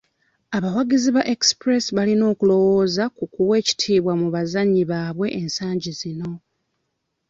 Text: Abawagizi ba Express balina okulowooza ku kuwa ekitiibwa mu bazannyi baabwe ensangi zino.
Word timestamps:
Abawagizi 0.57 1.09
ba 1.15 1.23
Express 1.33 1.85
balina 1.97 2.23
okulowooza 2.33 3.03
ku 3.15 3.23
kuwa 3.33 3.55
ekitiibwa 3.61 4.13
mu 4.21 4.27
bazannyi 4.35 4.81
baabwe 4.91 5.27
ensangi 5.41 5.91
zino. 5.99 6.31